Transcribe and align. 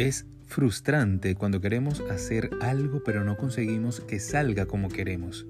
Es 0.00 0.24
frustrante 0.46 1.34
cuando 1.34 1.60
queremos 1.60 2.00
hacer 2.10 2.48
algo 2.62 3.02
pero 3.04 3.22
no 3.22 3.36
conseguimos 3.36 4.00
que 4.00 4.18
salga 4.18 4.64
como 4.64 4.88
queremos. 4.88 5.46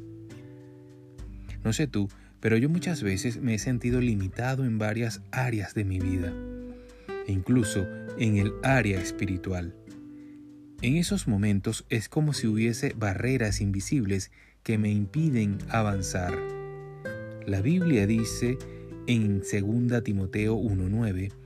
No 1.62 1.72
sé 1.72 1.86
tú, 1.86 2.08
pero 2.40 2.56
yo 2.56 2.68
muchas 2.68 3.04
veces 3.04 3.40
me 3.40 3.54
he 3.54 3.58
sentido 3.60 4.00
limitado 4.00 4.64
en 4.64 4.76
varias 4.76 5.22
áreas 5.30 5.72
de 5.74 5.84
mi 5.84 6.00
vida, 6.00 6.34
e 7.28 7.32
incluso 7.32 7.86
en 8.18 8.38
el 8.38 8.52
área 8.64 9.00
espiritual. 9.00 9.76
En 10.82 10.96
esos 10.96 11.28
momentos 11.28 11.86
es 11.88 12.08
como 12.08 12.32
si 12.32 12.48
hubiese 12.48 12.92
barreras 12.96 13.60
invisibles 13.60 14.32
que 14.64 14.78
me 14.78 14.90
impiden 14.90 15.58
avanzar. 15.68 16.36
La 17.46 17.62
Biblia 17.62 18.04
dice 18.04 18.58
en 19.06 19.42
2 19.42 20.02
Timoteo 20.02 20.56
1.9, 20.56 21.39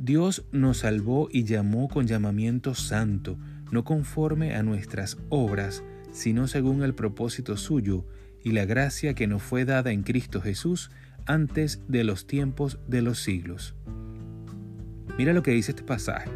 Dios 0.00 0.44
nos 0.52 0.78
salvó 0.78 1.28
y 1.32 1.42
llamó 1.42 1.88
con 1.88 2.06
llamamiento 2.06 2.76
santo, 2.76 3.36
no 3.72 3.82
conforme 3.82 4.54
a 4.54 4.62
nuestras 4.62 5.18
obras, 5.28 5.82
sino 6.12 6.46
según 6.46 6.84
el 6.84 6.94
propósito 6.94 7.56
suyo 7.56 8.06
y 8.44 8.52
la 8.52 8.64
gracia 8.64 9.14
que 9.14 9.26
nos 9.26 9.42
fue 9.42 9.64
dada 9.64 9.90
en 9.90 10.04
Cristo 10.04 10.40
Jesús 10.40 10.92
antes 11.26 11.80
de 11.88 12.04
los 12.04 12.28
tiempos 12.28 12.78
de 12.86 13.02
los 13.02 13.20
siglos. 13.24 13.74
Mira 15.18 15.32
lo 15.32 15.42
que 15.42 15.50
dice 15.50 15.72
este 15.72 15.82
pasaje. 15.82 16.30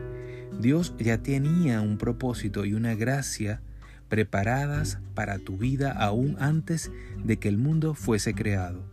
Dios 0.59 0.97
ya 0.99 1.19
tenía 1.19 1.83
un 1.83 1.99
propósito 1.99 2.65
y 2.65 2.75
una 2.75 2.97
gracia 2.97 3.63
preparadas 4.09 4.99
para 5.15 5.39
tu 5.39 5.57
vida 5.57 5.93
aún 5.93 6.35
antes 6.41 6.91
de 7.25 7.37
que 7.37 7.49
el 7.49 7.59
mundo 7.59 7.95
fuese 7.95 8.35
creado. 8.35 8.85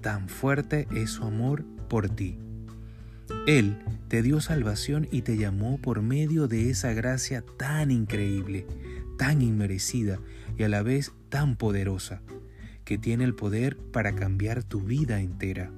Tan 0.00 0.28
fuerte 0.28 0.88
es 0.92 1.10
su 1.10 1.22
amor 1.22 1.64
por 1.88 2.08
ti. 2.08 2.40
Él 3.46 3.78
te 4.08 4.22
dio 4.22 4.40
salvación 4.40 5.08
y 5.10 5.22
te 5.22 5.36
llamó 5.36 5.78
por 5.78 6.02
medio 6.02 6.48
de 6.48 6.70
esa 6.70 6.92
gracia 6.92 7.44
tan 7.56 7.90
increíble, 7.90 8.66
tan 9.18 9.42
inmerecida 9.42 10.18
y 10.56 10.62
a 10.62 10.68
la 10.68 10.82
vez 10.82 11.12
tan 11.28 11.56
poderosa, 11.56 12.22
que 12.84 12.98
tiene 12.98 13.24
el 13.24 13.34
poder 13.34 13.76
para 13.76 14.14
cambiar 14.14 14.62
tu 14.64 14.80
vida 14.80 15.20
entera. 15.20 15.70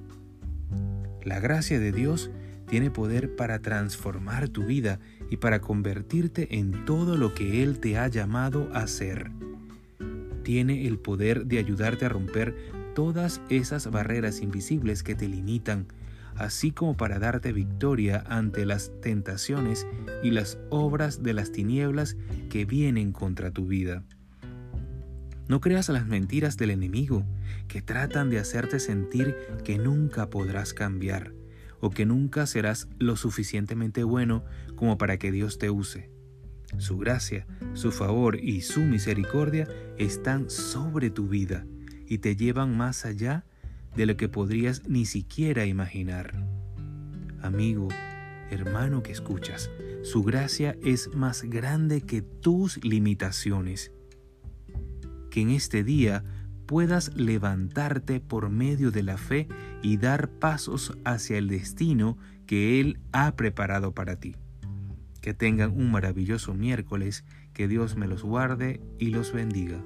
La 1.23 1.39
gracia 1.39 1.79
de 1.79 1.91
Dios 1.91 2.31
tiene 2.67 2.89
poder 2.89 3.35
para 3.35 3.59
transformar 3.59 4.47
tu 4.47 4.63
vida 4.63 4.99
y 5.29 5.37
para 5.37 5.59
convertirte 5.59 6.57
en 6.57 6.85
todo 6.85 7.17
lo 7.17 7.33
que 7.33 7.63
Él 7.63 7.79
te 7.79 7.97
ha 7.97 8.07
llamado 8.07 8.69
a 8.73 8.87
ser. 8.87 9.31
Tiene 10.43 10.87
el 10.87 10.97
poder 10.97 11.45
de 11.47 11.59
ayudarte 11.59 12.05
a 12.05 12.09
romper 12.09 12.55
todas 12.95 13.41
esas 13.49 13.91
barreras 13.91 14.41
invisibles 14.41 15.03
que 15.03 15.15
te 15.15 15.27
limitan, 15.27 15.87
así 16.35 16.71
como 16.71 16.97
para 16.97 17.19
darte 17.19 17.53
victoria 17.53 18.23
ante 18.27 18.65
las 18.65 18.91
tentaciones 19.01 19.87
y 20.23 20.31
las 20.31 20.57
obras 20.69 21.23
de 21.23 21.33
las 21.33 21.51
tinieblas 21.51 22.17
que 22.49 22.65
vienen 22.65 23.11
contra 23.11 23.51
tu 23.51 23.67
vida. 23.67 24.03
No 25.47 25.59
creas 25.59 25.89
las 25.89 26.07
mentiras 26.07 26.55
del 26.57 26.71
enemigo 26.71 27.25
que 27.67 27.81
tratan 27.81 28.29
de 28.29 28.39
hacerte 28.39 28.79
sentir 28.79 29.35
que 29.63 29.77
nunca 29.77 30.29
podrás 30.29 30.73
cambiar 30.73 31.33
o 31.81 31.89
que 31.89 32.05
nunca 32.05 32.45
serás 32.45 32.87
lo 32.99 33.17
suficientemente 33.17 34.03
bueno 34.03 34.45
como 34.75 34.97
para 34.97 35.17
que 35.17 35.31
Dios 35.31 35.57
te 35.57 35.69
use. 35.69 36.09
Su 36.77 36.97
gracia, 36.97 37.47
su 37.73 37.91
favor 37.91 38.39
y 38.39 38.61
su 38.61 38.81
misericordia 38.81 39.67
están 39.97 40.49
sobre 40.49 41.09
tu 41.09 41.27
vida 41.27 41.65
y 42.07 42.19
te 42.19 42.35
llevan 42.35 42.77
más 42.77 43.05
allá 43.05 43.43
de 43.95 44.05
lo 44.05 44.17
que 44.17 44.29
podrías 44.29 44.87
ni 44.87 45.05
siquiera 45.05 45.65
imaginar. 45.65 46.45
Amigo, 47.41 47.89
hermano 48.49 49.03
que 49.03 49.11
escuchas, 49.11 49.69
su 50.03 50.23
gracia 50.23 50.77
es 50.83 51.13
más 51.13 51.43
grande 51.43 52.01
que 52.01 52.21
tus 52.21 52.83
limitaciones. 52.83 53.91
Que 55.29 55.41
en 55.41 55.51
este 55.51 55.83
día 55.83 56.23
puedas 56.65 57.15
levantarte 57.15 58.19
por 58.19 58.49
medio 58.49 58.91
de 58.91 59.03
la 59.03 59.17
fe 59.17 59.47
y 59.81 59.97
dar 59.97 60.29
pasos 60.29 60.97
hacia 61.03 61.37
el 61.37 61.47
destino 61.47 62.17
que 62.45 62.79
Él 62.79 62.99
ha 63.11 63.35
preparado 63.35 63.93
para 63.93 64.19
ti. 64.19 64.35
Que 65.21 65.33
tengan 65.33 65.71
un 65.71 65.91
maravilloso 65.91 66.53
miércoles, 66.53 67.25
que 67.53 67.67
Dios 67.67 67.95
me 67.95 68.07
los 68.07 68.23
guarde 68.23 68.81
y 68.99 69.07
los 69.07 69.33
bendiga. 69.33 69.83